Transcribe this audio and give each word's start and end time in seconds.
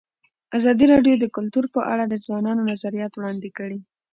ازادي 0.57 0.85
راډیو 0.93 1.15
د 1.19 1.25
کلتور 1.35 1.65
په 1.75 1.81
اړه 1.93 2.03
د 2.07 2.13
ځوانانو 2.23 2.67
نظریات 2.71 3.11
وړاندې 3.15 3.49
کړي. 3.57 3.79